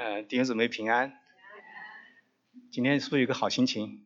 [0.00, 1.12] 呃，弟兄姊妹平安。
[2.70, 4.00] 今天是不是有个好心情？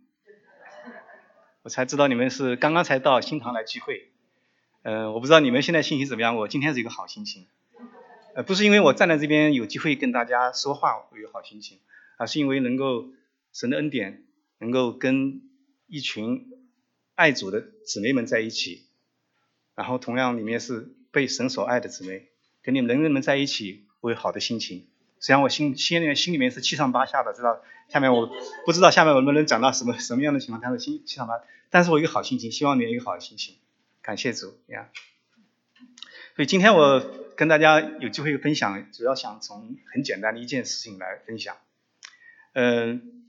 [1.62, 4.10] 我才知道你们是刚刚才到新堂来聚会。
[4.82, 6.34] 嗯，我不知道你们现在心情怎么样。
[6.34, 7.46] 我今天是一个好心情。
[8.34, 11.78] 呃，不是因为我站在这边有机会跟大家说话我有好心情，
[12.16, 13.10] 而是因为能够
[13.52, 14.24] 神的恩典，
[14.58, 15.42] 能够跟
[15.86, 16.50] 一群
[17.14, 18.82] 爱主的姊妹们在一起，
[19.76, 22.30] 然后同样里面是被神所爱的姊妹。
[22.62, 24.88] 跟你们人人们在一起，我有好的心情。
[25.24, 28.28] 实际上我心心里面心里面是七上八下的，知道下面我
[28.66, 33.54] 不知道下面我能不能讲到什么什么样的情况，但是心七上八，但是我有一个好心情，希望你有一个好心情，
[34.02, 34.90] 感谢主呀。
[36.36, 37.02] 所以今天我
[37.36, 41.56] 跟大家有机会分享，主要想从很简单的一件事情来分享。
[42.52, 43.24] 嗯，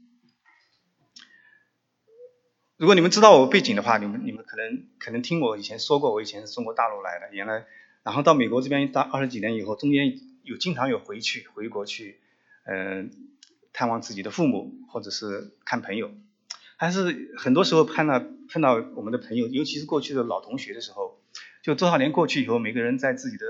[2.76, 7.64] 如果你们知道我背景的话，你们你们可能可能听我以前说过，我以前是中国大陆来的，原来。
[8.04, 12.20] 然后到美国这边待二十几年以后，中间有经常有回去回国去，
[12.66, 13.12] 嗯，
[13.74, 16.12] 探望自己的父母或者是看朋友，
[16.78, 21.20] 还是很多时候碰到碰到我们的朋友，尤其是过去的老同学的时候，
[21.62, 23.46] 就多少年过去以后，每个人在自己的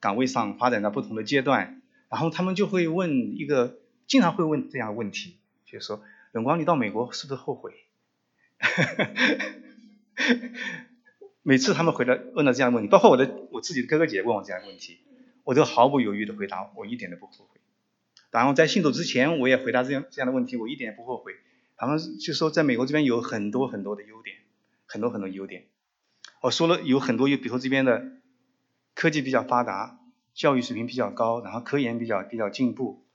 [0.00, 7.74] 岗位上发展到不同的阶段，然后他们就会问一个，经常会问这样的问题，就是说，永光，你到美国是不是后悔？
[11.42, 14.98] 每次他们回来问到这样的问题，包括我的我自己的哥哥姐问我这样的问题，
[15.48, 17.58] 我都毫不犹豫的回答，我一点都不后悔。
[18.30, 21.32] 然后在信主之前，我也回答这样这样的问题，我一点也不后悔。
[21.78, 24.36] 他们就说在美国这边有很多很多的优点，
[24.84, 25.64] 很多很多优点。
[26.42, 28.12] 我说了有很多，比如说这边的
[28.94, 29.98] 科技比较发达，
[30.34, 33.06] 教育水平比较高，然后科研比较比较进步。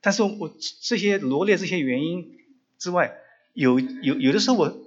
[0.00, 2.38] 但是我这些罗列这些原因
[2.78, 3.14] 之外，
[3.52, 4.80] 有有有的时候我。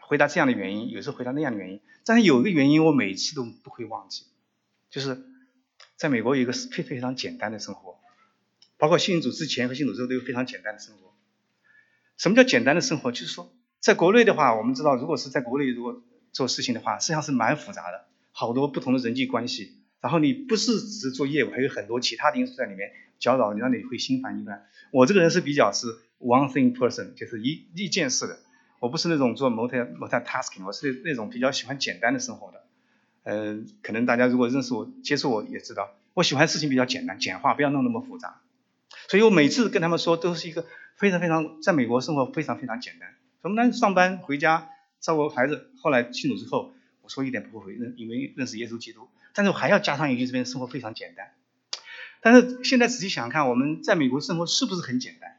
[0.00, 4.26] 回答这样的原因，有时候回答那样的原因，但是有一个原因我每次都不会忘记，
[4.90, 5.24] 就是
[6.02, 8.00] 在美国有一个非非常简单的生活，
[8.76, 11.14] 包括信主之前和信主之后都有非常简单的生活。
[12.16, 13.12] 什么叫简单的生活？
[13.12, 22.90] 就是说，在国内的话，我们知道，如果是在国内如果做事情的话，实际上是蛮复杂的，好多不同的人际关系，然后你不是只是做业务，还有很多其他的因素在里面
[23.20, 24.66] 搅扰你，让你会心烦意乱。
[24.90, 25.86] 我这个人是比较是
[26.18, 28.40] one thing person，就是一一件事的。
[28.80, 32.64] 我不是那种做 multi multitasking，我是那种比较喜欢简单的生活的。
[33.24, 38.40] 嗯，可能大家如果认识我、接触我也知道，我喜欢事情比较简单、简化，不要弄那么复杂。
[39.08, 40.66] 所以我每次跟他们说，都是一个
[40.96, 43.14] 非常非常在美国生活非常非常简单。
[43.42, 43.72] 什么呢？
[43.72, 45.70] 上班回家照顾孩子。
[45.80, 46.72] 后来信主之后，
[47.02, 49.08] 我说一点不后悔，认因为认识耶稣基督。
[49.34, 51.32] 但是我还要加上一句，这边生活非常简单。
[52.20, 55.38] 但是现在仔细想想看，我们在美国生活是不是很简单？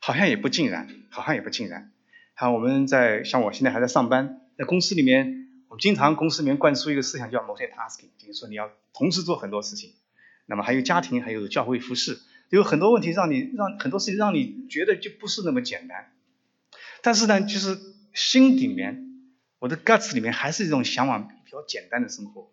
[0.00, 1.90] 好像也不尽然，好像也不尽然。
[2.34, 9.94] 好，我们在像我现在还在上班，在公司里面，我经常公司里面灌输一个思想叫 multitasking，就是说你要同时做很多事情。
[10.44, 16.12] 那么还有家庭，还有教会服饰，有很多问题让你让很多事情让你觉得就不是那么简单。
[17.00, 17.78] 但是呢，就是
[18.12, 22.52] 心里面，我的 guts 里面还是一种向往比较简单的生活。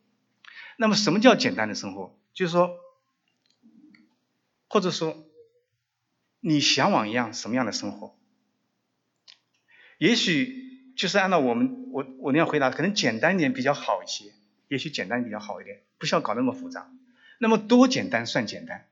[0.78, 2.18] 那么什么叫简单的生活？
[2.34, 2.72] 就是说，
[4.70, 5.26] 或者说。
[6.42, 8.16] 你向往一样什么样的生活？
[9.98, 10.69] 也许
[11.00, 14.34] 就是按照我们我我那样回答，可能简单一点比较好一些。
[14.68, 16.92] 也许简单比较好一点，不需要搞那么复杂。
[17.40, 18.86] 那么多简单算简单？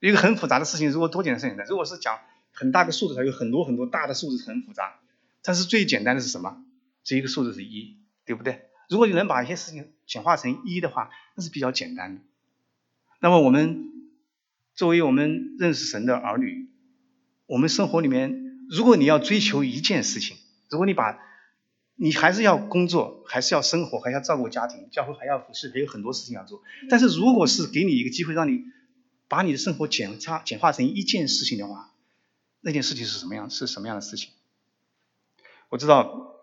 [0.00, 1.64] 一个很复杂的事情，如果多简单算简单？
[1.68, 2.18] 如果是讲
[2.50, 4.98] 很大个数字，它有很多很多大的数字很复杂。
[5.40, 6.64] 但是最简单的是什么？
[7.04, 8.62] 这一个数字是一，对不对？
[8.90, 12.22] 如果你能把一些事情简化成一的话，那是比较简单的。
[13.20, 13.84] 那么我们
[14.74, 16.68] 作为我们认识神的儿女。
[17.46, 20.36] 我们生活里面，如果你要追求一件事情，
[20.68, 21.22] 如果你把，
[21.96, 26.62] 你还是要工作，还是要生活，还要照顾家庭，教会还要服侍，还有很多事情要做。
[26.88, 28.64] 但是如果是给你一个机会，让你
[29.28, 31.90] 把你的生活简化简化成一件事情的话，
[32.60, 33.50] 那件事情是什么样？
[33.50, 34.30] 是什么样的事情？
[35.68, 36.36] 我知道，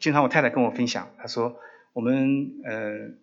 [0.00, 1.56] 经常我太太跟我分享，她说
[1.92, 3.14] 我们呃，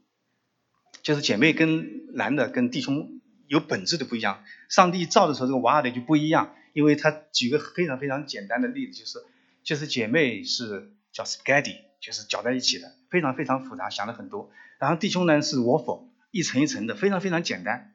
[1.01, 4.43] 就是姐妹跟男的跟弟兄有本质的不一样。
[4.69, 6.55] 上帝造的时候，这个娃娃的就不一样。
[6.73, 9.23] 因为他举个非常非常简单的例子，就是
[9.63, 14.51] 就是姐妹是叫 spaghetti，就是搅在一起的，非常非常复杂，想了很多。
[14.79, 17.93] 然后弟兄呢是 waffle，一层一层的，非常非常简单。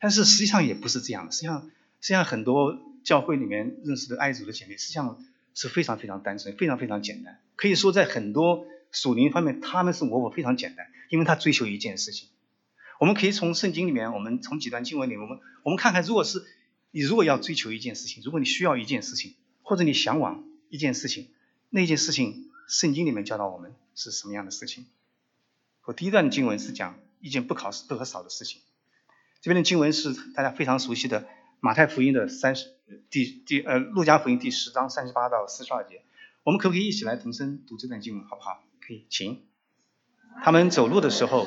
[0.00, 1.70] 但是实际上也不是这样的，实际上
[2.00, 5.24] 实际上很多教会里面认识的爱主的姐妹，实际上
[5.54, 7.38] 是非常非常单纯，非常非常简单。
[7.54, 12.28] 可以说在很多属灵方面，他们是我我非常简单，因为他追求一件事情。
[12.98, 16.44] 我们可以从圣经里面，我们从几段经文里面，我们我们看看，如果是。
[16.92, 21.28] 你如果要追求一件事情，如果你需要一件事情，或者你向往一件事情，
[21.76, 24.86] 那件事情圣经里面教导我们是什么样的事情？
[25.84, 28.62] 我第一段经文是讲一件不考不可少的事情，
[29.42, 31.28] 这边的经文是大家非常熟悉的
[31.60, 32.74] 马太福音的三十
[33.10, 36.00] 第第呃路加福音第十章三十八到四十二节。
[36.44, 38.64] 我们可不可以一起来同声读这段经文，好不好？
[38.80, 39.42] 可以，请。
[40.42, 41.46] 他们走路的时候，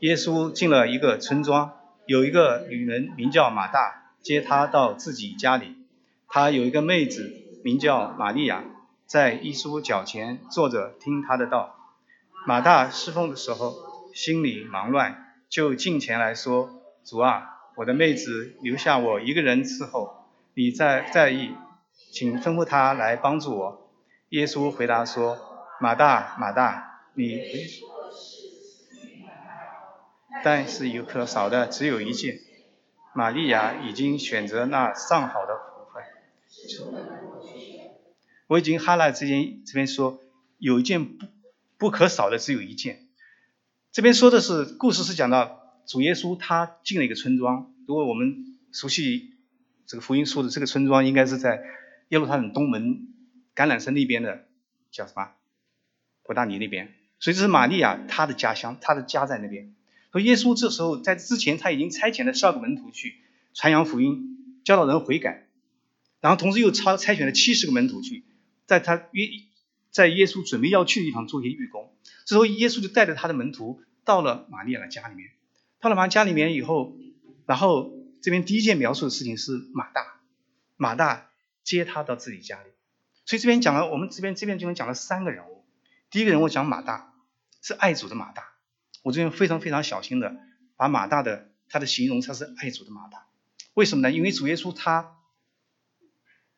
[0.00, 1.76] 耶稣进了一个村庄，
[2.06, 5.76] 有一个女人名叫马大，接他到自己家里。
[6.26, 8.64] 他有一个妹子名叫玛利亚，
[9.10, 11.74] 在耶稣脚前坐着听他的道。
[12.46, 13.74] 马大侍奉的时候，
[14.14, 16.80] 心里忙乱，就进前来说。
[17.04, 21.56] 主啊，我的妹子留下我一个人伺候，你在在意，
[22.12, 23.90] 请吩咐他来帮助我。
[24.28, 25.36] 耶稣回答说：
[25.80, 27.42] 马大，马大，你
[30.44, 32.38] 但是有可少的只有一件，
[33.12, 37.19] 玛利亚已经选择那上好的福分。
[38.50, 40.20] 我已经哈拉这件，这边说
[40.58, 41.26] 有一件不
[41.78, 43.06] 不可少的只有一件。
[43.92, 45.58] 这边说的是故事是讲到。
[45.86, 49.32] 主耶稣他进了一个村庄，如果我们熟悉
[49.86, 51.64] 这个福音书的这个村庄，应该是在
[52.10, 53.08] 耶路撒冷东门
[53.56, 54.44] 橄榄山那边的，
[54.92, 55.30] 叫什么？
[56.22, 56.92] 伯大尼那边。
[57.18, 59.74] 所以这是玛利亚她的家乡，她的家在那边。
[60.12, 63.16] 所以耶稣这时候在之前他已经差遣了十二个门徒去
[63.54, 65.48] 传扬福音，教导人悔改，
[66.20, 68.22] 然后同时又差差选了七十个门徒去，
[68.70, 69.26] 在他约
[69.90, 71.92] 在耶稣准备要去的地方做一些预工。
[72.24, 75.30] 之后耶稣就带着他的门徒到了玛利亚的家里面。
[75.80, 76.96] 到了玛利亚家里面以后，
[77.46, 80.20] 然后这边第一件描述的事情是马大，
[80.76, 81.32] 马大
[81.64, 82.70] 接他到自己家里，
[83.24, 85.64] 所以这边讲了，我们这边这边就能讲了三个人物。
[86.08, 87.12] 第一个人物讲马大，
[87.60, 88.44] 是爱主的马大，
[89.02, 90.36] 我这边非常非常小心的
[90.76, 93.26] 把马大的他的形容他是爱主的马大，
[93.74, 94.14] 为什么呢？
[94.14, 95.16] 因为主耶稣他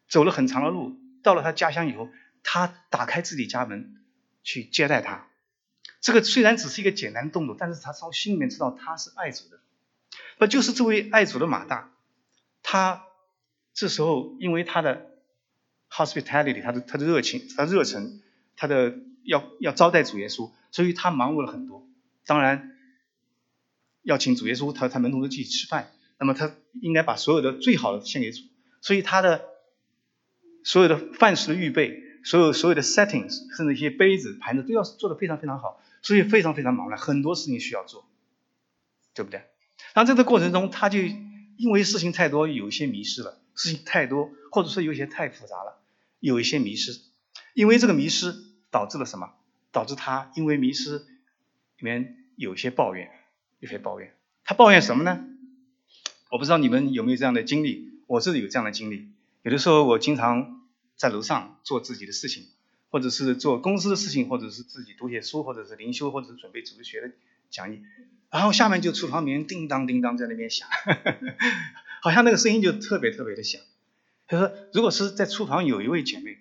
[0.08, 2.08] 走了很长的路，到了他家乡以后，
[2.42, 3.96] 他打开自己家门
[4.42, 5.28] 去接待他。
[6.00, 9.60] 这个虽然只是一个简单的动作，但是他从心里面知道他是爱主的，
[10.38, 11.92] 那就是这位爱主的马大，
[12.62, 13.04] 他
[13.72, 15.10] 这时候因为他的
[15.88, 18.20] hospitality，他的他的热情，他热忱，
[18.56, 21.88] 他的要要招待主耶稣，所以他忙碌了很多。
[22.26, 22.76] 当然
[24.02, 28.42] 要请主耶稣，他他门徒都去吃饭，那么他应该把所有的最好的献给主，
[28.80, 29.44] 所以他的
[30.64, 35.82] 所有的饭食的预备，所有所有的 settings，甚至一些杯子盘子都要做的非常非常好。
[36.04, 38.04] 所以非常非常忙乱，很多事情需要做，
[39.14, 39.44] 对不对？
[39.94, 43.38] 然后在这过程中，他就因为事情太多，有一些迷失了。
[43.54, 45.80] 事情太多，或者说有些太复杂了，
[46.18, 47.00] 有一些迷失。
[47.54, 48.34] 因为这个迷失
[48.72, 49.30] 导致了什么？
[49.70, 51.04] 导致他因为迷失里
[51.78, 53.08] 面有些抱怨，
[53.60, 54.12] 有些抱怨。
[54.42, 55.24] 他抱怨什么呢？
[56.30, 59.08] 我不知道你们有没有这样的经历，我自己有这样的经历。
[59.42, 60.62] 有的时候我经常
[60.96, 62.46] 在楼上做自己的事情。
[62.92, 67.10] 或者是做公司的事情，或者是自己读些书，或者是灵修，或者是准备组织学的
[67.48, 67.80] 讲义，
[68.30, 70.68] 然后下面就厨房里面叮当叮当在那边响，
[72.04, 73.62] 好像那个声音就特别特别的响。
[74.26, 76.36] 他说，如果是在厨房有一位姐妹，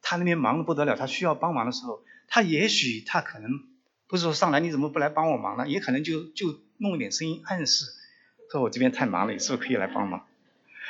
[0.00, 3.62] 她那边忙得不得了，她需要帮忙的时候，她也许她可能
[4.08, 5.68] 不是说上来你怎么不来帮我忙呢？
[5.68, 7.84] 也可能就就弄一点声音暗示，
[8.50, 10.26] 说我这边太忙了，你是不是可以来帮忙？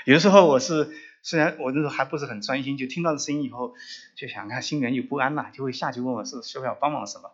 [0.06, 0.88] 有的时候我是。
[1.22, 3.74] 虽然我那时候还不是很专心，就听到这声音以后，
[4.16, 7.30] 就想看心里面有不安了，就会下去问我是需要帮忙什么。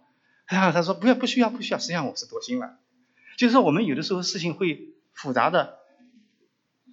[0.47, 1.79] 然后，他说不要，不需要，不需要。
[1.79, 2.79] 实际上我是多心了，
[3.37, 5.79] 就是说我们有的时候事情会复杂的，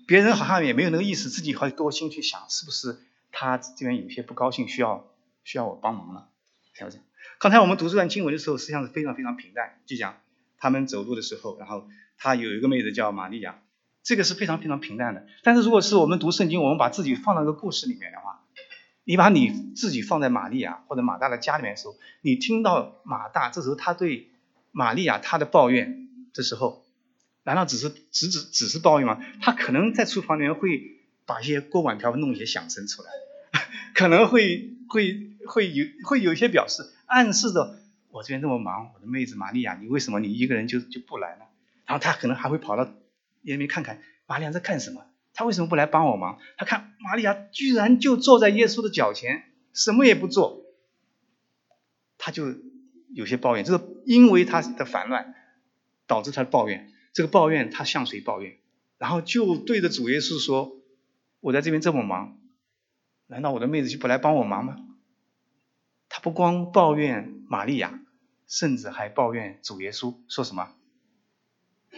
[0.07, 2.97] 别人好像也没有那个意思，自己会多心去想，是不是
[3.31, 5.05] 他这边有些不高兴，需要
[5.43, 6.29] 需要我帮忙了？
[6.73, 6.99] 是不是。
[7.39, 10.17] 刚才我们读这段经文的时候，实际上是非常非常平淡，就讲
[10.57, 13.59] 他们走路的时候，然后他有一个妹子叫玛利亚。
[14.05, 18.43] 这个是非常非常平淡的，但是如果是我们读圣经，我们把自己放到一个故事里面的话，
[19.03, 24.29] 你把你自己放在玛利亚或者马大的家里面的时候，你听到马大这时候他对
[24.71, 26.85] 玛利亚他的抱怨的时候，
[27.43, 29.19] 难道只是只只只是抱怨吗？
[29.41, 33.09] 他可能在厨房里面会把一些锅碗瓢盆弄一些响声出来，
[33.95, 37.79] 可能会会会有会有一些表示，暗示着
[38.11, 41.45] 我这边这么忙，我的妹子玛利亚，你为什么你一个人就就不来呢？
[41.87, 42.87] 然后他可能还会跑到。
[43.45, 46.39] 也没看看玛利亚在干什么，他为什么不来帮我忙？
[46.57, 50.65] 他看玛利亚居然就坐在耶稣的脚前，什么也不做，
[52.17, 52.55] 他就
[53.13, 53.63] 有些抱怨。
[53.63, 55.35] 这个因为他的烦乱
[56.07, 58.57] 导致他的抱怨，这个抱怨他向谁抱怨？
[58.97, 60.81] 然后就对着主耶稣说
[61.39, 62.39] ：“我在这边这么忙，
[63.27, 64.77] 难道我的妹子就不来帮我忙吗？”
[66.09, 67.99] 他不光抱怨玛利亚，
[68.47, 70.73] 甚至还抱怨主耶稣，说什么？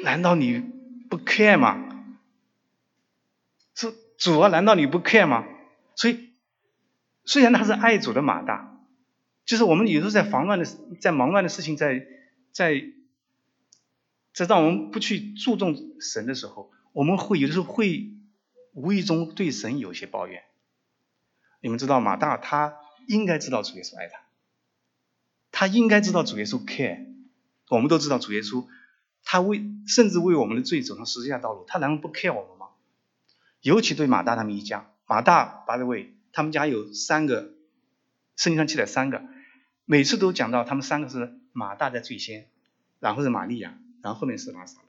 [0.04, 0.64] 难道你？
[1.10, 2.06] 不 care 吗？
[3.76, 4.50] 是主啊？
[4.50, 5.46] 难道你不 care 吗？
[5.96, 6.30] 所以，
[7.26, 8.80] 虽然他是爱主的马大，
[9.46, 10.66] 就是我们有时候在忙乱的、
[11.00, 12.06] 在忙乱的事情，在
[12.52, 12.84] 在
[14.34, 18.12] 在让我们不去注重神的时候，我们会有的时候会
[18.74, 20.44] 无意中对神有些抱怨。
[21.62, 22.76] 你们知道马大他
[23.08, 24.20] 应该知道主耶稣爱他，
[25.52, 27.06] 他应该知道主耶稣 care。
[27.70, 28.66] 我们都知道主耶稣，
[29.30, 32.68] 他为甚至为我们的罪走上十字架道路，他难道不 care 我们吗？
[33.60, 37.52] 尤其对马大他们一家，马大八位，他们家有三个，
[38.38, 39.22] 圣经上记载三个，
[39.84, 42.48] 每次都讲到他们三个是马大在最先，
[43.02, 44.80] 然后是玛利亚，然后后面是拉萨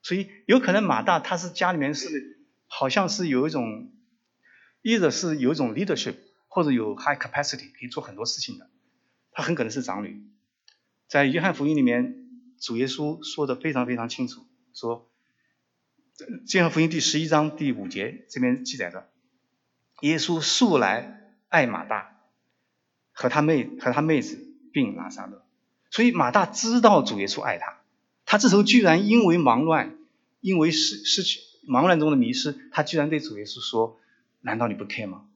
[0.00, 3.92] 所以有可能马大他是家里面是好像是有一种，
[4.80, 6.14] 一者是有一种 leadership，
[6.48, 8.70] 或者有 high capacity 可以做很多事情的，
[9.32, 10.24] 他很可能是长女，
[11.08, 12.21] 在约翰福音里面。
[12.62, 15.10] 主耶稣说的非常非常清楚，说
[16.54, 19.10] 《约翰福音》第十一章第五节这边记载着，
[20.02, 22.20] 耶稣素来爱马大
[23.10, 24.38] 和他妹和他妹子
[24.72, 25.44] 并拉萨勒，
[25.90, 27.80] 所以马大知道主耶稣爱他，
[28.24, 29.98] 他这时候居然因为忙乱，
[30.38, 33.98] 因为失失去忙乱中的迷失，他居然对主耶稣说
[34.40, 35.26] ：“难道你不 care 吗？”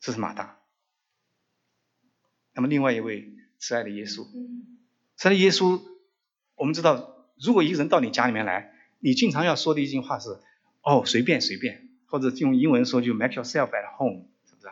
[0.00, 0.58] 这是马大。
[2.54, 4.26] 那么另外一位慈爱的耶稣，
[5.16, 5.82] 慈爱的耶稣。
[6.56, 10.38] 我们知道，如果一个人到你家里面来，你经常要说的一句话是
[10.82, 14.68] “哦，随便随便”，或者用英文说就 “make yourself at home”，是不是？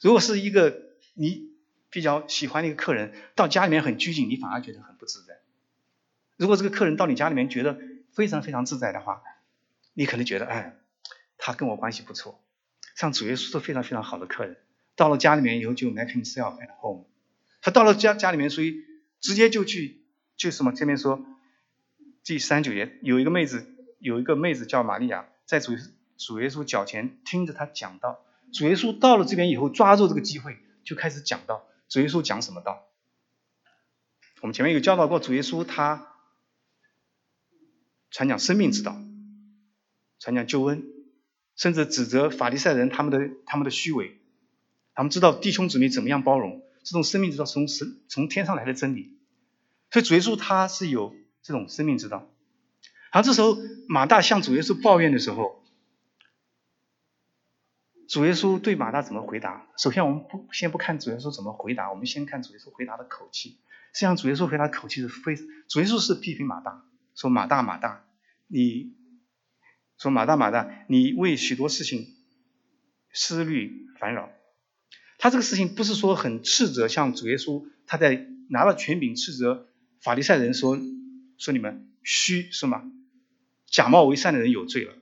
[0.00, 0.82] 如果是一个
[1.14, 1.50] 你
[1.90, 5.38] 比较喜欢的一个客人到家里面很拘谨，你反而觉得很不自在。
[6.36, 7.78] 如果这个客人到你家里面觉得
[8.12, 9.22] 非常非常自在的话，
[9.94, 10.76] 你可能觉得哎，
[11.38, 12.42] 他跟我关系不错。
[12.94, 14.56] 像主耶稣是非常非常好的客人，
[14.96, 17.04] 到了家里面以后就 “make himself at home”，
[17.62, 18.82] 他到了家家里面，所以
[19.20, 20.04] 直接就去。
[20.36, 20.72] 就什么？
[20.72, 21.24] 前面说
[22.24, 23.66] 第三九节有一个妹子，
[23.98, 25.72] 有一个妹子叫玛利亚，在主
[26.16, 28.22] 主耶稣脚前听着他讲道。
[28.52, 31.66] 主耶稣到了这边以后，抓住这个机会就开始讲道。
[31.88, 32.86] 主耶稣讲什么道？
[34.42, 36.12] 我们前面有教导过，主耶稣他
[38.10, 38.96] 传讲生命之道，
[40.18, 40.84] 传讲救恩，
[41.56, 44.18] 甚至指责法利赛人他们的他们的虚伪。
[44.94, 49.15] 他们知道弟兄姊妹怎么样包容这种生命之道，从神从天上来的真理。
[49.90, 52.28] 所以主耶稣他是有这种生命之道，
[53.12, 53.56] 然后这时候
[53.88, 55.64] 马大向主耶稣抱怨的时候，
[58.08, 59.66] 主耶稣对马大怎么回答？
[59.78, 63.58] 首先我们不先不看主耶稣怎么回答，我们先看主耶稣回答的口气。
[63.92, 65.36] 实际上主耶稣回答口气是非，
[65.68, 68.04] 主耶稣是批评马大，说马大马大，
[68.48, 68.92] 你
[69.96, 72.06] 说马大马大，你为许多事情
[73.12, 74.28] 思虑烦扰。
[75.18, 79.68] 他这个事情不是说很斥责，像主耶稣他在拿了权柄斥责。
[80.00, 80.78] 法利赛人说
[81.38, 82.84] ：“说你们虚是吗？
[83.66, 84.94] 假冒为善的人有罪了，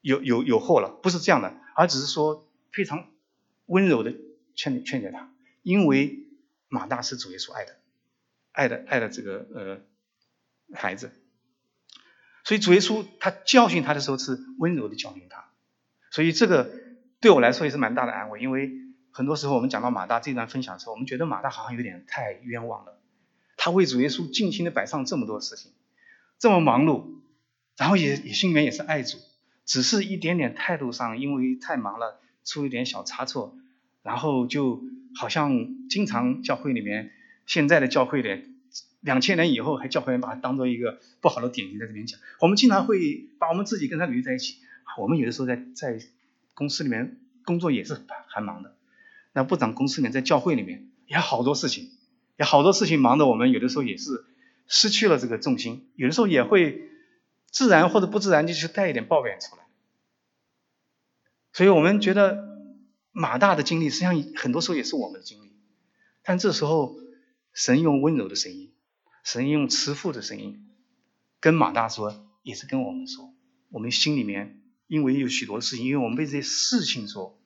[0.00, 3.06] 有有有祸了，不是这样的，而只是说非常
[3.66, 4.14] 温柔的
[4.56, 5.32] 劝劝解他，
[5.62, 6.26] 因为
[6.68, 7.76] 马大是主耶稣爱的，
[8.50, 9.80] 爱的爱的这个呃
[10.76, 11.12] 孩子，
[12.44, 15.44] 所以主耶稣他教训他的时候是温柔的教训他，
[16.10, 16.68] 所以这个
[17.20, 18.72] 对我来说也是蛮大的安慰，因为
[19.12, 22.96] 很多时候我们讲到马大这段分享的时候，我们觉得马大好像有点太冤枉了。”
[23.62, 25.70] 他为主耶稣尽心的摆上这么多事情，
[26.38, 27.04] 这么忙碌，
[27.76, 29.18] 然后也也心里面也是爱主，
[29.66, 33.54] 只是一点点态度上，因为太忙了，出一点小差错，
[34.02, 34.82] 然后就
[35.14, 37.12] 好像经常教会里面
[37.44, 38.46] 现在的教会里，
[39.00, 44.56] 两千年以后还教会人把他当做一个不好的典型在这边讲，我们经常会把我们自己跟他捋在一起，
[44.96, 46.00] 我们有的时候在在
[46.54, 47.92] 公司里面工作也是
[48.26, 48.74] 很忙的，
[49.34, 51.90] 那部长公司里面在教会里面也好多事情。
[52.40, 54.24] 有好多事情忙的，我们有的时候也是
[54.66, 56.88] 失去了这个重心，有的时候也会
[57.50, 59.62] 自然或者不自然就去带一点抱怨出来。
[61.52, 62.42] 所以我们觉得
[63.12, 65.52] 马大的经历，实际上很多时候也是我们的经历。
[66.22, 66.96] 但这时候，
[67.52, 68.72] 神用温柔的声音，
[69.22, 70.66] 神用慈父的声音，
[71.40, 73.34] 跟马大说，也是跟我们说，
[73.68, 77.38] 我们心里面因为有许多事情，因为我们被这些事情所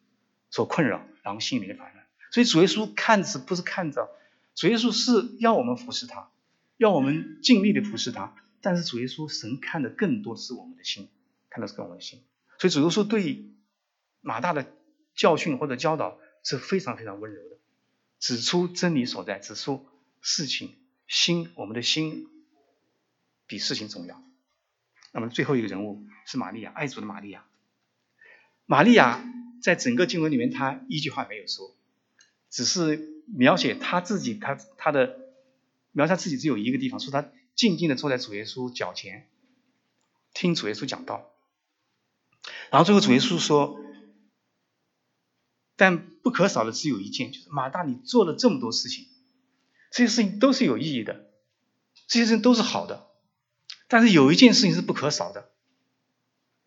[0.51, 2.07] 所困扰，然后心里面烦乱。
[2.31, 4.09] 所以主耶稣看着不是看着。
[4.55, 6.31] 主耶稣是要我们服侍他，
[6.77, 8.35] 要我们尽力的服侍他。
[8.61, 11.09] 但是主耶稣神看的更多的是我们的心，
[11.51, 12.23] 看的是我们的心。
[12.59, 13.51] 所以主耶稣对
[14.21, 14.73] 马大的
[15.15, 17.59] 教训或者教导是非常非常温柔的，
[18.21, 19.85] 指出真理所在，指出
[20.23, 20.75] 事情
[21.09, 22.29] 心，我们的心
[23.47, 24.23] 比事情重要。
[25.13, 27.45] 那么最后一个人物是玛利亚，爱主的玛利亚。
[28.67, 29.23] 玛利亚
[29.61, 31.75] 在整个经文里面，她一句话没有说，
[32.51, 33.14] 只是。
[33.27, 35.19] 描写他自己，他他的
[35.93, 39.29] 描写自己只有一个地方，说他静静的坐在主耶稣脚前，
[40.33, 41.31] 听主耶稣讲道。
[42.71, 43.81] 然后最后主耶稣说
[45.77, 49.07] ：“但不可少的只有一件，就是马大，你做了这么多事情，
[49.91, 51.31] 这些事情都是有意义的，
[52.07, 53.09] 这些事情都是好的。
[53.89, 55.51] 但是有一件事情是不可少的，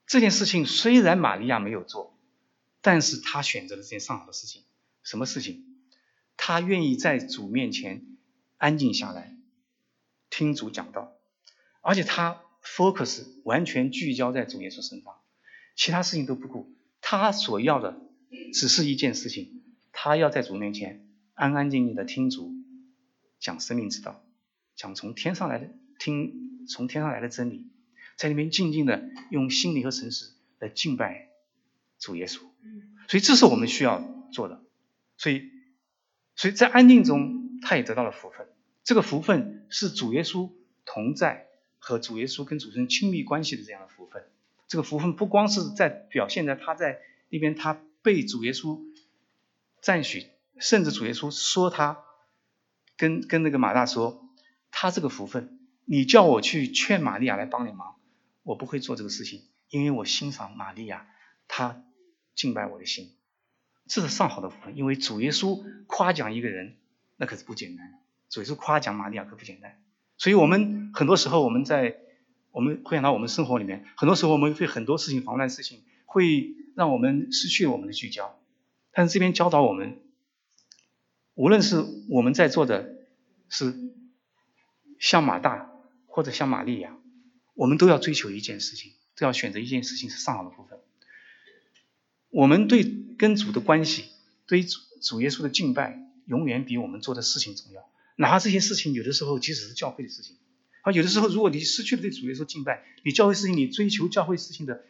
[0.06, 2.18] 这件事情虽然玛利亚没有做，
[2.82, 4.64] 但是她选择了这件上好的事情。
[5.04, 5.76] 什么事情？
[6.38, 8.06] 他愿意在主面前
[8.58, 9.36] 安静下来，
[10.29, 11.12] 听主讲道，
[11.82, 15.13] 而且他 focus 完全聚焦在主耶稣身上，
[15.75, 16.74] 其他事情都不顾。
[17.01, 18.00] 他所要的
[18.53, 22.53] 只是一件事情，他要在主面前安安静静的听主
[23.39, 24.24] 讲生命之道，
[24.75, 26.46] 讲从天上来的听。
[26.70, 27.72] 从天上来的真理，
[28.17, 31.29] 在那边静静的用心灵和诚实来敬拜
[31.98, 32.41] 主耶稣。
[33.08, 34.03] 所以这是我们需要
[34.34, 34.62] 做的。
[35.17, 35.50] 所以，
[36.38, 38.48] 所以在安静中，他也得到了福分。
[38.86, 40.50] 这个福分是主耶稣
[40.86, 41.48] 同在
[41.79, 44.24] 和主耶稣跟主神亲密关系的这样的福分。
[44.70, 48.79] 这个福分不光是在表现在他在那边，他被主耶稣
[49.82, 50.27] 赞许，
[50.60, 52.00] 甚至主耶稣说他
[52.96, 54.24] 跟跟那个马大说，
[54.72, 55.60] 他这个福分。
[55.89, 57.96] 你叫我去劝玛利亚来帮你忙，
[58.44, 61.08] 我不会做这个事情，因为我欣赏玛利亚，
[61.48, 61.82] 她
[62.36, 63.15] 敬拜我的心，
[63.88, 64.77] 这是上好的部分。
[64.77, 66.75] 因为主耶稣夸奖一个人，
[67.15, 68.00] 那可是不简单。
[68.29, 69.79] 主耶稣夸奖玛利亚可不简单。
[70.17, 71.98] 所以我们很多时候我们在
[72.51, 78.38] 我们会想到我们生活里面，很多时候我们会很多事情防乱事情，会让我们失去我们的聚焦。
[78.91, 80.00] 但是这边教导我们，
[81.36, 82.96] 无论是我们在做的
[83.50, 83.74] 是
[85.00, 85.74] 像马大。
[86.10, 86.98] 或者像玛利亚，
[87.53, 90.79] 我们都要追求一件事情，都要选择一件事情是上好的部分。
[92.29, 92.84] 我们对
[93.17, 94.05] 跟主的关系，
[94.46, 97.89] 对主主耶稣的敬拜，永远比我们做的事情重要。
[98.17, 100.36] 哪怕这些事情有的时候即使是教会的事情，
[100.81, 104.84] 啊，有的时候如果你失去了对主耶稣敬拜，你教会事情你追求教会事情的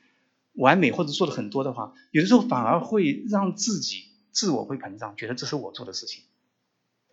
[0.53, 6.23] 完美或者做的很多的话，有的时候反而会让自己自我会膨胀，觉得这是我做的事情。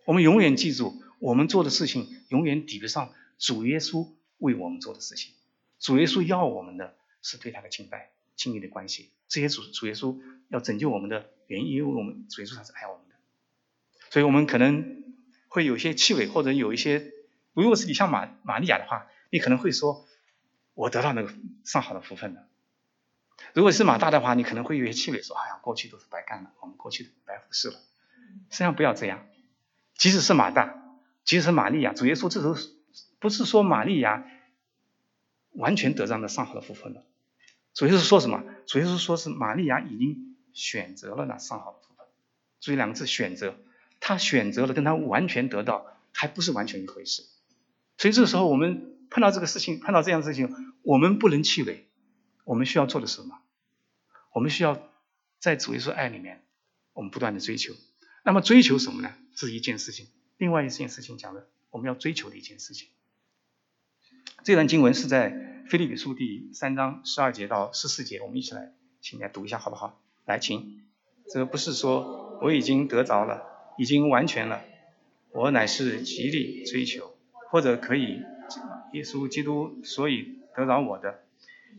[0.05, 3.13] 我们永远记住，我们做的事情永远抵不上。
[3.37, 5.33] 主耶稣为我们做的事情，
[5.77, 9.09] 主耶稣要我们的是对他的敬拜、亲密的关系。
[9.27, 13.15] 这些主主耶稣要拯救我们的原因，因为我们主耶稣他是爱我们的，
[14.09, 15.03] 所以我们可能
[15.47, 17.11] 会有些气馁，或者有一些，
[17.53, 20.05] 如果是你像玛玛利亚的话，你可能会说，
[20.73, 22.47] 我得到那个上好的福分了。
[23.53, 27.75] 如果是马大的话，你可能会有些气馁，说，哎呀，过去都是白干了，我们过去的白服侍了。
[28.49, 29.25] 实际上不要这样，
[29.97, 32.55] 即使是马大，即使是玛利亚，主耶稣这时候。
[33.17, 34.23] 不是说玛利亚
[35.51, 37.03] 完全得上了上好的福分了，
[37.73, 38.43] 主要是说什么？
[38.67, 42.05] 主要是说是玛利亚已经选择了那上好的部分。
[42.59, 43.55] 注意两个字，选择。
[44.01, 47.23] 他选择了跟他完全得到还不是完全一回事。
[47.97, 51.87] 所以这个时候我们碰到这个事情，碰到这样的事情，我们不能气馁。
[52.43, 53.39] 我们需要做的是什么？
[54.31, 54.91] 我们需要
[55.39, 56.43] 在主耶稣爱里面，
[56.93, 57.73] 我们不断的追求。
[58.23, 59.13] 那么追求什么呢？
[59.33, 60.07] 是一件事情。
[60.37, 62.89] 另外一件事情讲的，我们要追求的一件事情。
[64.43, 65.31] 这段经文是在
[65.67, 69.99] 《菲利比书》第三章十二节到十四节，我们一起来，请来读一下，好不好？
[70.25, 70.83] 来，请。
[71.27, 73.41] 这不是说我已经得着了，
[73.79, 74.61] 已经完全了，
[75.31, 77.15] 我乃是极力追求，
[77.49, 78.21] 或者可以
[78.93, 81.23] 耶稣基督，所以得着我的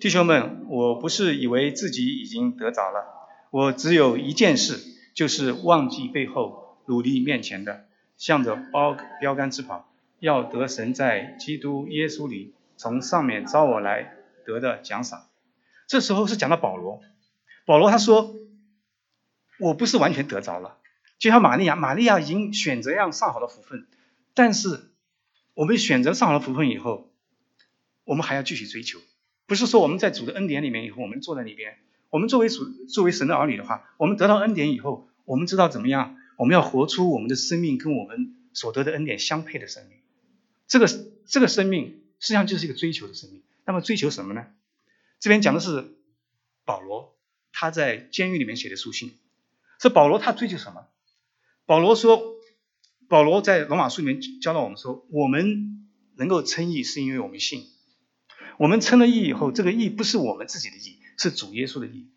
[0.01, 4.81] 弟兄们，我不是以为自己已经得着了，我只有一件事，
[5.15, 12.53] 就是忘记背后，努力面前的，向着标标杆直跑，要得神在基督耶稣里。
[12.77, 15.27] 从上面招我来得的奖赏，
[15.87, 17.01] 这时候是讲到保罗。
[17.65, 18.37] 保罗他说
[19.59, 20.79] ：“我不是完全得着了，
[21.19, 23.87] 就像玛利亚，玛利亚已经选择让上好的福分，
[24.35, 24.91] 但是
[25.55, 27.11] 我们选择上好的福分以后，
[28.05, 29.01] 我们还要继续追求。
[29.47, 31.79] 不是说我们在主的恩典里面以后，我们坐在那边，
[32.11, 39.99] 我们作为主作为神的儿女的话，我们得到恩典以后，我们知道怎么样，我们要活出我们的生命跟我们所得的恩典相配的生命。
[40.69, 40.87] 这个
[41.25, 43.43] 这个生命。”实际上就是一个追求的生命。
[43.65, 44.47] 那么追求什么呢？
[45.19, 45.97] 这边讲的是
[46.65, 47.17] 保罗
[47.53, 49.19] 他在监狱里面写的书信。
[49.81, 50.87] 是保罗他追求什么？
[51.67, 52.37] 保罗说，
[53.09, 57.67] 保罗在罗马书里面教导我们说，我们能够称义是因为我们信。
[58.59, 62.09] 我们称了义以后，这个义不是我们自己的义，是主耶稣的义。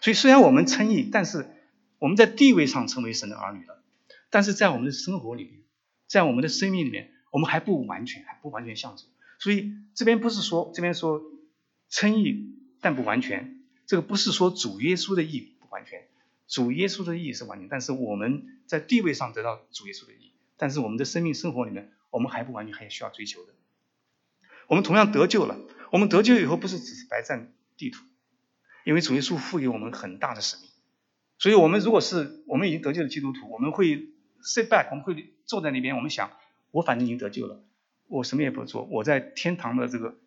[0.00, 1.46] 所以虽然我们称义，但是
[1.98, 3.82] 我们在地位上成为神的儿女了，
[4.30, 5.60] 但是在我们的生活里面，
[6.06, 9.04] 在我们的生命里面，我们还不完全，还不完全像主。
[9.42, 11.20] 所以这边不是说这边说
[11.88, 16.06] 称义但不完全，这个不是说主耶稣的义不完全，
[16.46, 23.52] 主耶稣的义是完全，但是我们在地位上得到主耶稣的义，但是我们的生命生活里面我们还不完全，还需要追求的。
[24.68, 25.58] 我们同样得救了，
[25.90, 28.04] 我们得救以后不是只是白占地图，
[28.84, 30.70] 因为主耶稣赋予我们很大的使命，
[31.38, 33.96] 所以我们如果是我们已经得救的基督徒，我们会
[34.40, 36.30] sit back，我们会坐在那边，我们想
[36.70, 37.60] 我反正已经得救了。
[38.12, 40.18] 我什么也不做，我在天堂的这个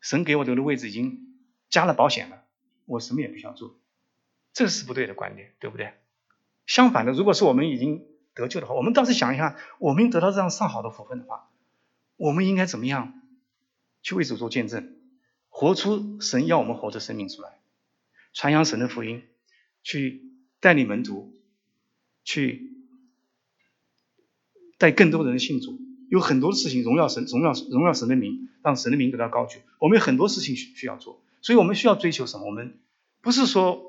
[0.00, 1.36] 神给我留的位置已经
[1.70, 2.42] 加了保险了，
[2.84, 3.78] 我什么也不需要做，
[4.52, 5.94] 这是不对的观点，对不对？
[6.66, 11.48] 相反的，如果是我们已经得救的话，我们倒是想一下，我们得到这样上好的福分的话，
[12.16, 13.22] 我们应该怎么样
[14.02, 14.96] 去为主做见证，
[15.48, 17.60] 活出神要我们活的生命出来，
[18.32, 19.22] 传扬神的福音，
[19.84, 20.24] 去
[20.58, 21.32] 带领门徒，
[22.24, 22.74] 去
[24.76, 25.78] 带更多人信主。
[26.08, 29.58] 有很多事情荣耀神，荣耀荣耀神的名，让神的名得到高举。
[29.78, 32.46] 我们有很多事情需需要做，所以我们需要追求什么？
[32.46, 32.78] 我们
[33.20, 33.82] 不是说，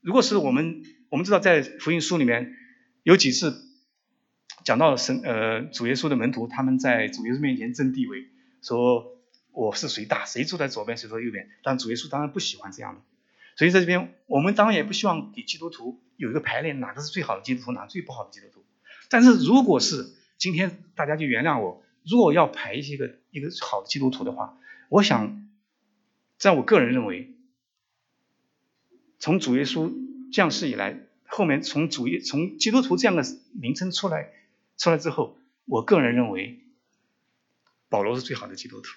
[0.00, 2.54] 如果是我们，我们知道在福音书里面
[3.02, 3.62] 有几次
[4.64, 8.26] 讲到神，呃，主耶稣的门徒他们在主耶稣面前争地位，
[8.60, 9.18] 说
[9.52, 11.48] 我是谁大，谁坐在左边，谁坐在右边。
[11.62, 13.00] 但主耶稣当然不喜欢这样的，
[13.56, 18.64] 所以在这边我们当然也不希望给基督徒有一个排列，哪个是最好的基督徒，哪个最不好的基督徒。
[19.08, 20.10] 但是如果是
[20.42, 21.84] 今天大家就原谅我。
[22.04, 25.48] 如果要排一个一个好的基督徒的话，我想，
[26.36, 27.32] 在我个人认为，
[29.20, 29.92] 从主耶稣
[30.32, 34.32] 降世以来，后面从主耶从基督徒这样的名称出来
[34.76, 36.58] 出来之后，我个人认为，
[37.88, 38.90] 保罗是最好的基督徒，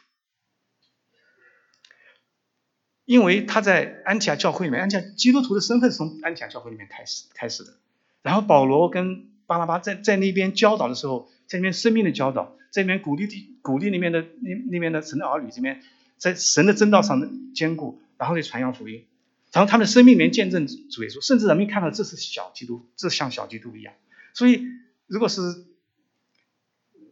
[3.05, 7.77] 因为他在安提亚教会里面，安提亚基督徒的身份是从安提亚教会里面开始开始的，
[8.23, 15.81] 然后保罗跟巴拉巴在在那边教导的时候，在那边生命的教导，在那边鼓励地鼓励里面的那那边的神的儿女这边，
[16.17, 19.05] 在神的正道上的坚固，然后去传扬福音，
[19.51, 23.93] 然后他们的生命里面见证主耶稣，甚至人们看到这是小基督，这像小基督一样。
[24.33, 24.65] 所以，
[25.07, 25.41] 如果是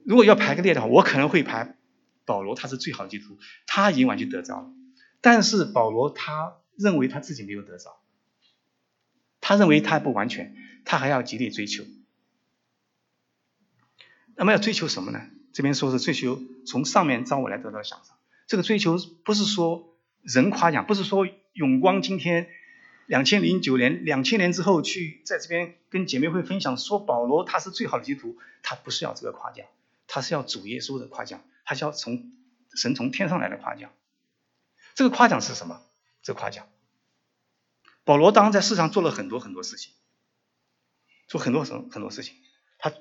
[0.04, 1.76] 如果要排个列的话，我可能会排
[2.26, 4.72] 保罗，他是最好的基督，他已经完全得着了。
[5.22, 7.98] 但是保罗他认为他自己没有得着，
[9.40, 11.86] 他认为他不完全，他还要极力追求。
[14.36, 15.22] 那么要追求什么呢？
[15.54, 18.18] 这边说是追求从上面招我来得到奖赏。
[18.48, 22.50] 这个追求不是说人夸奖，不是说永光今天
[23.06, 29.66] 两千零九年、两千年之后去在这边跟姐妹会分享说保罗他是最好的基督徒，他不是要这个夸奖，
[30.08, 32.32] 他是要主耶稣的夸奖，他是要从
[32.74, 33.92] 神从天上来的夸奖。
[34.96, 35.82] 这个夸奖是什么？
[36.22, 36.68] 这个夸奖，
[38.04, 39.92] 保罗当然在世上做了很多很多事情，
[41.28, 42.36] 做很多很很多事情。
[42.78, 42.94] 他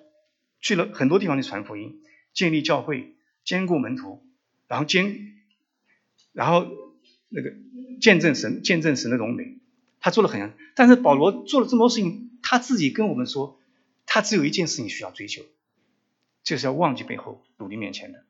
[0.62, 2.00] 去了很多地方的传福音，
[2.32, 4.24] 建立教会，兼顾门徒，
[4.68, 5.34] 然后兼，
[6.32, 6.66] 然后
[7.28, 7.52] 那个
[8.00, 9.58] 见证神，见证神的荣美，
[10.00, 13.60] 他做了很，但是保罗做了这么多事情，他自己跟我们说，
[14.06, 15.42] 他只有一件事情需要追求，
[16.44, 18.24] 就是要忘记背后，努力面前的。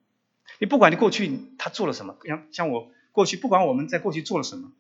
[0.59, 4.73] 你不管你过去他做了什么，像像我过去，不管我们在过去做了什么，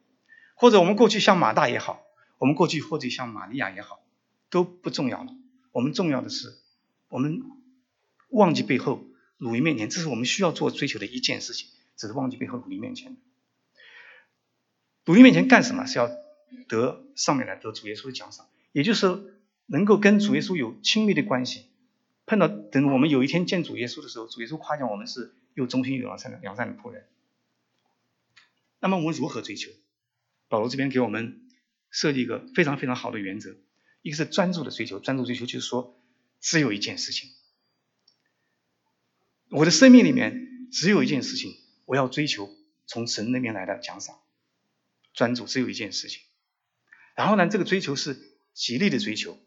[0.55, 2.03] 或者我们过去像马大也好，
[2.38, 4.03] 我们过去或者像玛利亚也好，
[4.49, 5.35] 都不重要了。
[5.73, 6.62] 我们重要的是。
[7.12, 7.42] 我们
[8.31, 9.05] 忘记背后，
[9.37, 11.68] 努力面前，这是我们需要做追求的一件事情。
[11.94, 13.18] 只是忘记背后，努力面前。
[15.05, 15.85] 努力面前干什么？
[15.85, 16.11] 是要
[16.68, 21.66] 得上面来得主耶稣的奖赏，也就是能够跟主耶稣有亲密的关系。
[22.25, 27.05] 碰到等我们有一天见主耶稣的时候，主耶稣夸奖我们是又忠心又良善的良善的仆人。
[28.81, 29.70] 那么我们如何追求？
[30.48, 31.42] 保罗这边给我们
[31.90, 33.55] 设计一个非常非常好的原则，
[34.01, 35.98] 一个是专注的追求，专注追求就是说。
[36.43, 37.31] 只有一件事情，
[39.49, 41.55] 我的生命里面只有一件事情，
[41.87, 42.51] 我要追求
[42.85, 44.19] 从神那边来的奖赏，
[45.15, 46.21] 专注只有一件事情。
[47.15, 48.19] 然后呢，这个追求是
[48.53, 49.39] 极力的追求，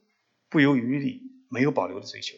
[0.47, 2.37] 不由余力、没有保留的追求，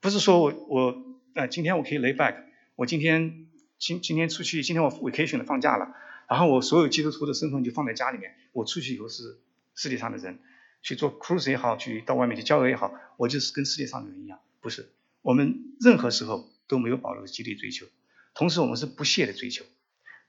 [0.00, 2.44] 不是说我我呃今天我可以 lay back，
[2.76, 3.46] 我今天
[3.78, 5.94] 今今天出去，今天我 vacation 了放假了，
[6.28, 9.38] 然后我所有基督徒的身份就放在家里面，我出去以后是
[9.74, 10.38] 世界上的人。
[10.82, 14.88] 去做 cruise 也好，去到外面去交流也好，我就是跟世界上的人一样，不是。
[15.22, 17.86] 我们任何时候都没有保留激励追求，
[18.34, 19.64] 同时我们是不懈的追求。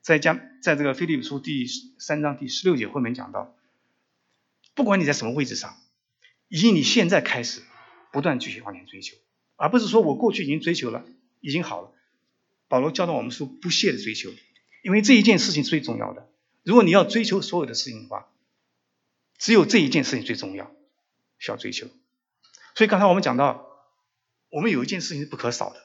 [0.02, 1.68] 在将在这个菲利普书第
[2.00, 3.56] 三章第十六节后面讲到，
[4.74, 5.78] 不管你在什么位置上，
[6.50, 7.62] 以你现在开始，
[8.12, 9.16] 不断继续往前追求，
[9.56, 11.06] 而不是说我过去已经追求了，
[11.40, 11.92] 已经好了。
[12.68, 14.32] 保罗教导我们说不懈的追求，
[14.84, 16.28] 因为这一件事情最重要的。
[16.64, 18.28] 如果你要追求所有的事情的话，
[19.42, 20.72] 只有这一件事情最重要，
[21.40, 21.88] 需要追求。
[22.76, 23.68] 所以刚才我们讲到，
[24.52, 25.84] 我们有一件事情是不可少的，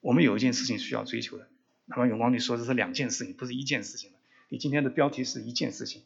[0.00, 1.46] 我们有一件事情需要追求的。
[1.84, 4.12] 那么永光你说这是两件事情，不是一件事情
[4.48, 6.04] 你今天的标题是一件事情，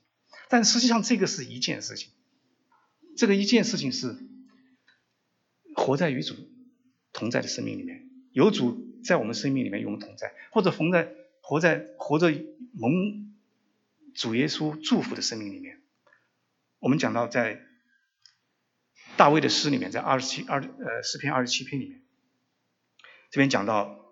[0.49, 2.11] 但实际上这个是一件事情。
[3.17, 4.17] 这个一件事情是
[5.77, 6.35] 活在与主
[7.13, 12.33] 同在的生命里面，有主在我们生命里面与我们同在，或者活在活在活着
[12.73, 13.33] 蒙
[14.13, 15.83] 主耶稣祝福的生命里面。
[16.85, 17.63] 我们讲到，在
[19.17, 22.03] 大卫的诗里面，在二十七二呃诗篇二十七篇里面，
[23.31, 24.05] 这边讲到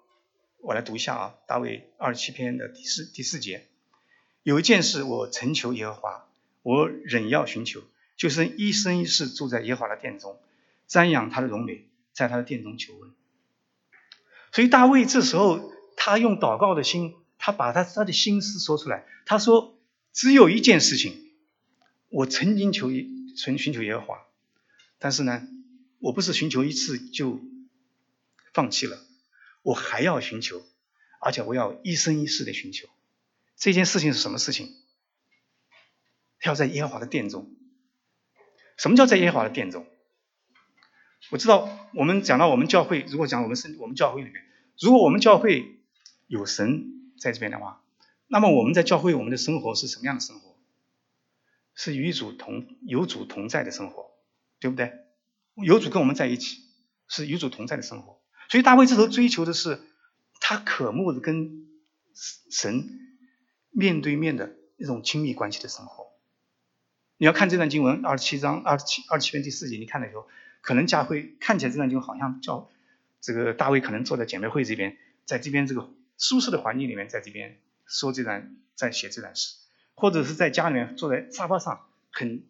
[0.57, 3.69] 我来读一下啊，大卫二十七篇的第四第四节，
[4.43, 6.27] 有一件事我曾求耶和华，
[6.63, 7.83] 我仍要寻求，
[8.17, 10.41] 就是一生一世住在耶和华的殿中，
[10.89, 13.13] 瞻仰他的荣美，在他的殿中求问。
[14.51, 19.79] 所以大卫这时候他用祷告的心，他把他他的心思说出来，他说
[20.15, 21.22] 只有一件事情，
[22.13, 24.19] 我曾经求寻寻求耶和华，
[24.99, 25.49] 但是呢，
[25.99, 27.41] 我不是寻求一次就
[28.53, 28.99] 放弃了。
[29.63, 30.63] 我还要寻求，
[31.21, 32.87] 而且我要一生一世的寻求。
[33.57, 34.75] 这件事情是什么事情？
[36.45, 37.51] 要在耶和华的殿中。
[38.77, 39.87] 什么叫在耶和华的殿中？
[41.31, 44.45] 我知道，我们讲到我们教会，如果讲我们是我们教会里面，
[44.79, 45.79] 如果我们教会
[46.27, 47.83] 有神在这边的话，
[48.27, 50.52] 那么我们在教会我们的生活是什么样的生活？
[51.75, 54.11] 是与主同有主同在的生活，
[54.61, 54.93] 对不对？
[55.55, 56.59] 有主跟我们在一起，
[57.09, 58.21] 是与主同在的生活。
[58.49, 59.81] 所以大卫这时候追求的是，
[60.41, 61.67] 他渴慕的跟
[62.51, 62.85] 神
[63.71, 66.13] 面对面的那种亲密关系的生活。
[67.17, 70.27] 你要看这段经文，二十七章二十七二十七篇第四节，你看的时候，
[70.61, 72.69] 可能教会看起来这段经文好像叫
[73.21, 79.55] 这个大卫可能坐在姐妹会这边，在这边这个舒适的环境里面，在这边说这段，在写这段诗，
[79.95, 82.45] 或者是在家里面坐在沙发上，很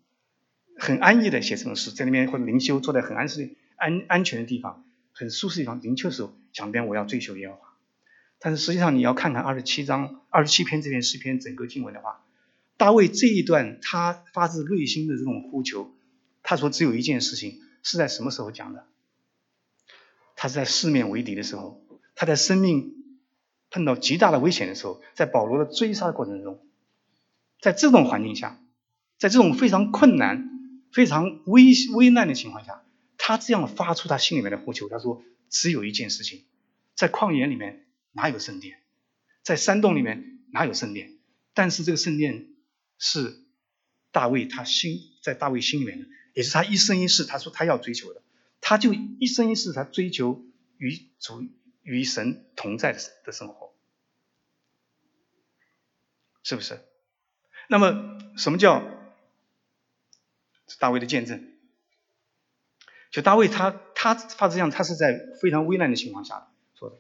[0.79, 4.85] 很安逸的写这种诗，在那边或者灵修，坐在很安适、安安全的地方。
[5.15, 7.75] 很舒适地方，灵修的时候想边我要追求耶和华。
[8.39, 12.25] 但是实际上你要看看二十七章二十七篇这篇诗篇整个经文的话，
[12.79, 15.95] 大卫这一段他发自内心的这种呼求，
[16.43, 18.87] 他说只有一件事情是在什么时候讲的？
[20.35, 22.95] 他是在四面为敌的时候，他在生命
[23.71, 26.59] 碰到极大的危险的时候，在保罗的追杀的过程中，
[27.63, 28.61] 在这种环境下，
[29.19, 30.51] 在这种非常困难、
[30.93, 32.83] 非常危危难的情况下。
[33.17, 36.45] 他这样发出他心里面的呼求，他说：“只有一件事情，
[36.97, 38.81] 在旷野里面哪有圣殿，
[39.45, 41.19] 在山洞里面哪有圣殿？
[41.55, 42.49] 但是这个圣殿
[42.99, 43.45] 是
[44.11, 48.23] 大卫他心在大卫心里面的，也是他一生一世他说他要追求的，
[48.61, 50.45] 他就一生一世他追求
[50.79, 51.47] 与主
[51.85, 53.73] 与神同在的的生活，
[56.43, 56.81] 是不是？
[57.73, 58.85] 那么什么叫
[60.79, 61.49] 大卫的见证？”
[63.11, 66.99] 就大卫他他发这样，他是在非常危难的情况下说的，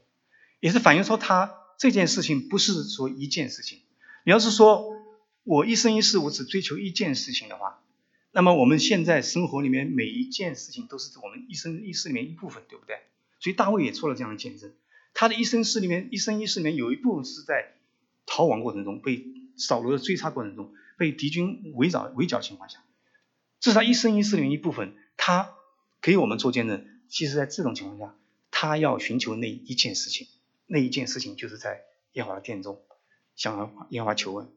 [0.60, 3.80] 也是反映说他这件事情不是说一件事情。
[4.24, 4.96] 你要是说
[5.42, 7.82] 我一生一世我只追求一件事情的话，
[8.30, 12.96] 那么我们现在生活里面每一件事情都是我们一生一世里面一部分，对不对？
[13.40, 14.72] 所以大卫也做了这样的见证，
[15.12, 17.74] 他的一生世里面一生一世里面有一部分是在
[18.24, 19.22] 逃亡过程中被
[19.56, 22.82] 扫罗的追杀过程中被敌军围剿围剿情况下，
[23.60, 25.54] 这是他一生一世里面一部分，他。
[26.04, 28.16] 给我们做见证，其实，在这种情况下，
[28.50, 30.26] 他要寻求那一件事情，
[30.66, 31.84] 那一件事情就是在
[32.14, 32.82] 耶和华的殿中
[33.36, 34.48] 向耶和华求问。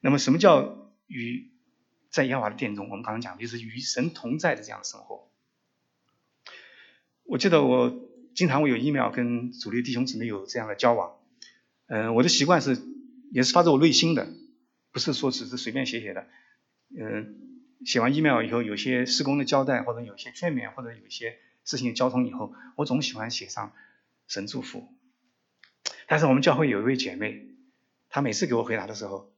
[0.00, 1.50] 那么，什么叫与
[2.10, 2.88] 在耶和华的殿中？
[2.88, 5.28] 我们刚刚讲，就是与神同在的这样的生活。
[7.24, 7.92] 我记得我
[8.36, 11.16] 经常会有 email 跟主力弟兄姊妹有这样的交往，
[11.88, 12.80] 嗯，我的习惯是，
[13.32, 14.28] 也是发自我内心的，
[14.92, 16.26] 不是说只是随便写写的，
[16.96, 17.42] 嗯。
[17.84, 23.74] 写完 email 以后，有些施工的交代，或者有些劝勉，或者有些事情的交通以后，我总喜欢写上
[24.26, 24.88] 神祝福。
[26.08, 27.46] 但是我们教会有一位姐妹，
[28.08, 29.30] 她每次给我回答的时候，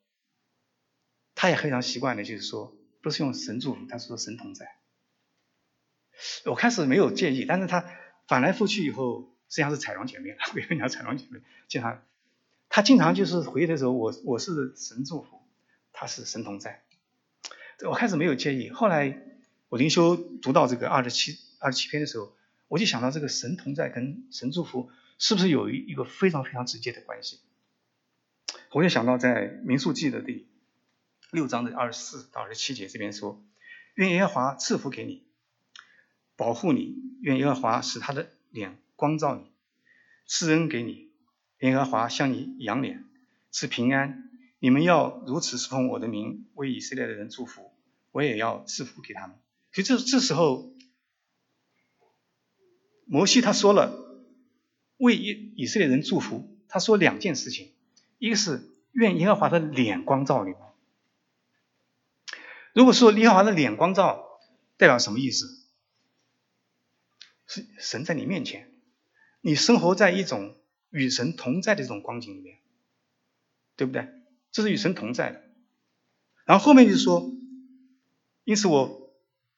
[1.34, 4.76] 她也非常习惯的，就是说不是用神祝福，她是说神同在。
[6.44, 7.84] 我开始没有介意，但是她
[8.28, 12.04] 翻来覆去以后，实际上是彩妆 姐妹，我跟你讲彩妆姐妹，经常
[12.68, 15.40] 他经常就是回忆的时候，我我是神祝福，
[15.92, 16.82] 他是神同在。
[17.86, 19.22] 我开始没有介意，后来
[19.68, 22.34] 我灵修读到这个二十七二十七篇的时候，
[22.68, 27.40] 我就想到这个神同在跟神祝福是不是有一一个非常非常直接的关系？
[28.72, 30.46] 我就想到在民数记的第
[31.30, 33.42] 六章的二十四到二十七节这边说
[33.94, 35.26] ：“愿耶和华赐福给你，
[36.36, 39.50] 保护你；愿耶和华使他的脸光照你，
[40.26, 41.07] 赐恩给你；
[41.60, 43.04] 耶和华向你扬脸，
[43.50, 44.24] 赐平安。”
[44.60, 47.70] 你们要如此侍奉我的名，为以色列的人祝福，
[48.10, 49.36] 我也要赐福给他们。
[49.70, 50.72] 所以这这时候，
[53.04, 54.20] 摩西他说了，
[54.96, 57.72] 为以以色列人祝福，他说两件事情，
[58.18, 60.60] 一个是愿耶和华的脸光照你们。
[62.72, 64.40] 如果说耶和华的脸光照，
[64.76, 65.46] 代表什么意思？
[67.46, 68.68] 是神在你面前，
[69.40, 70.56] 你生活在一种
[70.90, 72.58] 与神同在的这种光景里面，
[73.76, 74.08] 对不对？
[74.50, 75.42] 这是与神同在的，
[76.46, 77.30] 然后后面就是说，
[78.44, 79.12] 因此我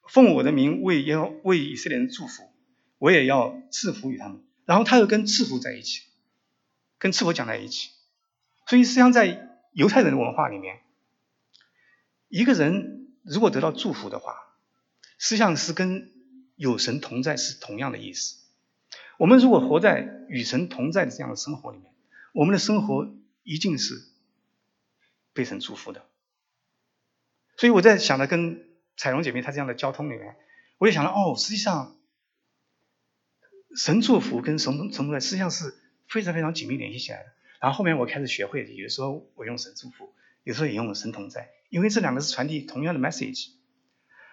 [0.09, 2.51] 奉我的名为要为以色列人祝福，
[2.99, 4.43] 我也要赐福于他们。
[4.65, 6.03] 然后他又跟赐福在一起，
[6.99, 7.91] 跟赐福讲在一起。
[8.67, 10.81] 所以实际上在犹太人的文化里面，
[12.29, 14.35] 一个人如果得到祝福的话，
[15.19, 16.11] 实际上是跟
[16.57, 18.40] 有神同在是同样的意思。
[19.21, 21.93] 我们如果活在与神同在的这样的生活里面，
[22.33, 23.07] 我们的生活
[23.43, 23.95] 一定是
[25.35, 26.07] 被神祝福的。
[27.59, 30.37] 所以我在想着跟彩荣姐妹她这样的交通里面，
[30.79, 31.99] 我就想到哦，实际上
[33.77, 35.75] 神祝福跟神同同在实际上是
[36.09, 37.27] 非常非常紧密联系起来的。
[37.61, 43.51] 然后后面我开始学会，有时候我用神祝福，有时候也用神同在，因为这两个是传递同样的 message。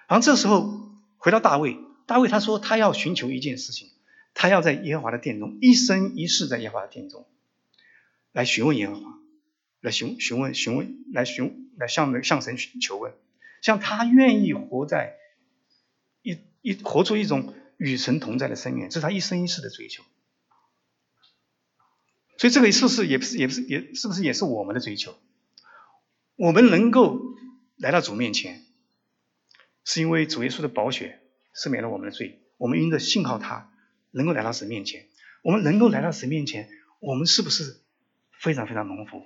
[0.07, 3.89] 然后这时候回到大卫，大卫他说他要寻求一件事情，
[4.33, 7.27] 他要在耶和华的殿中一生一世在耶和华的殿中
[8.31, 9.19] 来询问耶和华，
[9.81, 13.13] 来询询问询问来询来向向神求问，
[13.61, 15.15] 像他愿意活在
[16.21, 20.03] 一一活出一种与神同在的生命，这是他一生一世的追求。
[22.37, 25.17] 所以这个是不是也不是也不是也是不是也是我们的追求？
[26.35, 27.19] 我们能够
[27.77, 28.63] 来到主面前，
[29.83, 31.19] 是因为主耶稣的宝血
[31.55, 32.39] 赦免了我们的罪。
[32.57, 33.71] 我们因着信靠他，
[34.11, 35.07] 能够来到神面前。
[35.43, 37.81] 我们能够来到神面前，我们是不是
[38.31, 39.23] 非常非常蒙福？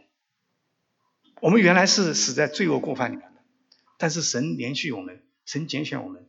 [1.40, 3.42] 我们原来是死在罪恶过犯里面的，
[3.98, 6.28] 但是神连续我们，神拣选我们，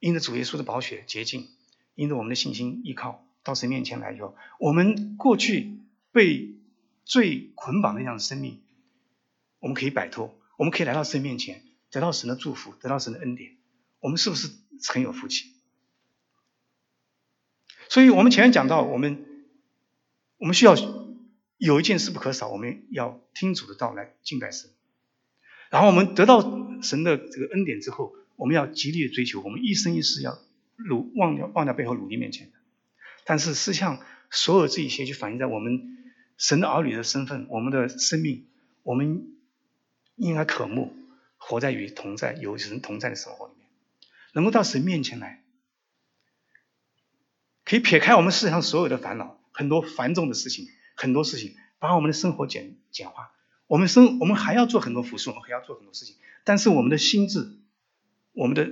[0.00, 1.48] 因着主耶稣的宝血洁净，
[1.94, 5.78] 因着我们的信心依靠到神面前来以后，我们过去。
[6.14, 6.54] 被
[7.04, 8.62] 最捆绑的这样的生命，
[9.58, 13.56] 我们可以摆脱，我们可以来到神面前，得到神的祝福，得到神的恩典，
[13.98, 14.48] 我们是不是
[14.86, 15.53] 很有福气？
[17.94, 19.24] 所以，我们前面讲到，我们
[20.38, 20.74] 我们需要
[21.58, 24.68] 有一件事不可少，我们要听主的道来敬拜神。
[25.70, 26.42] 然后，我们得到
[26.82, 30.40] 神的这个恩典之后，我们要极力的追求，我们一生一世要
[30.88, 32.54] 努忘掉忘掉背后努力面前的。
[33.24, 35.92] 但是，实际上，所有这一些就反映在我们。
[36.36, 38.48] 神的儿女的身份，我们的生命，
[38.82, 39.24] 我们
[40.16, 40.92] 应该渴慕
[41.36, 43.68] 活在与同在、有神同在的生活里面，
[44.32, 45.43] 能够到神面前来，
[47.64, 53.32] 可以撇开我们世上所有的烦恼，很多繁重的事情，很多事情，把我们的生活简简化。
[53.66, 57.58] 我们生，我们还要做很多服饰，我们还要做很多事情，但是我们的心智，
[58.32, 58.70] 我们的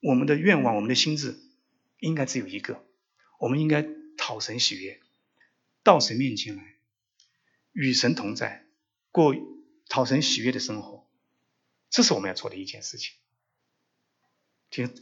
[0.00, 1.38] 我们的愿望，我们的心智，
[2.00, 2.84] 应该只有一个，
[3.38, 5.00] 我们应该讨神喜悦，
[5.82, 6.64] 到神面前来。
[7.72, 8.66] 与神同在，
[9.12, 9.34] 过
[9.88, 11.06] 讨神喜悦的生活，
[11.88, 13.14] 这是我们要做的一件事情。
[14.68, 14.92] 听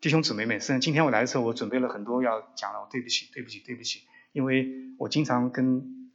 [0.00, 6.10] 弟兄姊妹们，虽然今天我来的时候，我准备了很多要讲的，对不起，对不起，对不起，因为我经常跟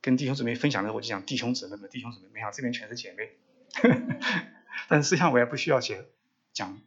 [0.00, 3.30] 跟弟兄姊妹分享的，我就讲弟兄姊妹们，弟兄姊妹，没想到这边全是姐妹。
[4.88, 6.04] 但是实际上我也不需要写
[6.52, 6.80] 讲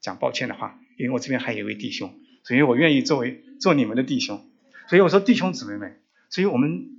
[0.00, 4.50] 讲抱歉的话，因为我这边还有一位弟兄，所以我愿意作为做你们的弟兄。
[4.88, 6.94] 所以我说弟兄姊妹们，所以我们。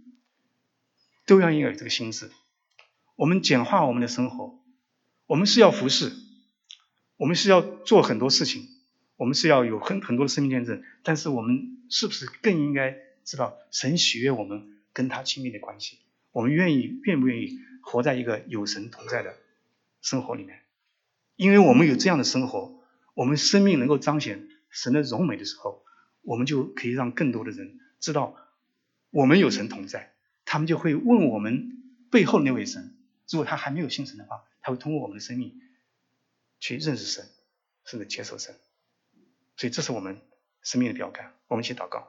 [1.25, 2.31] 都要有这个心智，
[3.15, 4.59] 我们简化我们的生活，
[5.27, 6.11] 我们是要服侍，
[7.19, 8.69] 我们是要做很多事情，
[9.17, 15.97] 我们是要有很很多的生命见证，但是我们是不是更应该知道神喜悦我们跟他亲密的关系？
[16.31, 19.35] 我们愿意愿不愿意活在一个有神同在的
[20.01, 20.61] 生活里面？
[21.35, 22.79] 因为我们有这样的生活，
[23.15, 25.83] 我们生命能够彰显神的荣美的时候，
[26.21, 28.37] 我们就可以让更多的人知道
[29.09, 30.13] 我们有神同在。
[30.45, 32.95] 他们就会问我们背后那位神，
[33.29, 35.59] 如果他还没有信神的话，他会通过我们的生命
[36.59, 37.27] 去认识神，
[37.85, 38.55] 甚至接受神。
[39.57, 40.21] 所以这是我们
[40.61, 41.33] 生命的标杆。
[41.47, 42.07] 我们一起祷告，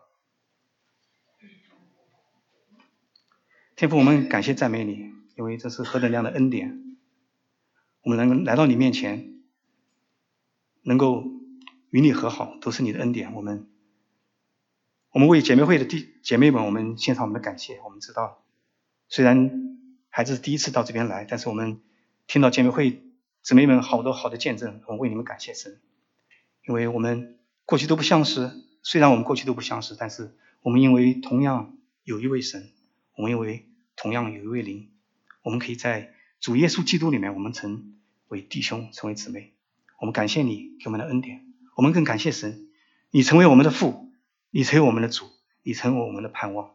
[3.77, 6.97] 天父，我们感谢赞美你，因为这是何等量的恩典，
[8.03, 9.43] 我们能来到你面前，
[10.83, 11.25] 能够
[11.91, 13.33] 与你和好，都是你的恩典。
[13.35, 13.67] 我们。
[15.13, 17.81] 我们为姐妹会的弟姐妹们，我们献上我们的感谢。
[17.81, 18.45] 我们知道，
[19.09, 19.77] 虽然
[20.09, 21.83] 孩子第一次到这边来，但是我们
[22.29, 23.03] 听到姐妹会
[23.43, 25.81] 姊妹们好多好的见证，我为你们感谢神。
[26.67, 28.51] 因为我们过去都不相识，
[28.83, 32.71] 虽然我们过去都不相识，但是我们因为同样有一位神，
[33.17, 34.91] 我们因为同样有一位灵，
[35.43, 37.95] 我们可以在主耶稣基督里面，我们成
[38.29, 39.55] 为弟兄，成为姊妹。
[39.99, 41.47] 我们感谢你给我们的恩典，
[41.77, 42.69] 我们更感谢神，
[43.11, 44.09] 你成为我们的父。
[44.53, 45.27] 你成为我们的主，
[45.63, 46.75] 你成为我们的盼望。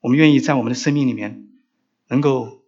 [0.00, 1.48] 我们愿意在我们的生命里面，
[2.08, 2.64] 能够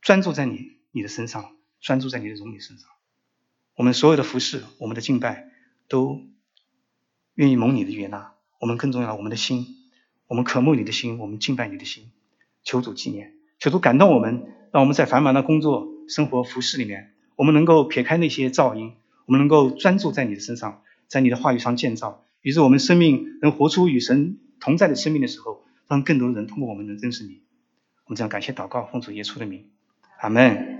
[0.00, 2.88] 专注在你你的身上，专注在你的荣美身上。
[3.74, 5.50] 我们所有的服饰，我们的敬拜，
[5.88, 6.22] 都
[7.34, 8.32] 愿意蒙你的悦纳。
[8.58, 9.66] 我们更重要，我们的心，
[10.26, 12.10] 我们渴慕你的心，我们敬拜你的心。
[12.64, 18.94] 求主纪念，求主感动我们，让我们在繁忙的工作、生活、服饰里面，我们能够撇开那些噪音，
[19.26, 22.24] 我们能够专注在你的身上，在你的话语上建造。
[22.40, 27.42] 于是我们生命能活出与神同在的生命的时候，让更多的人通过我们能认识你。
[28.06, 29.68] 我们这样感谢祷告，奉主耶稣的名，
[30.20, 30.75] 阿门。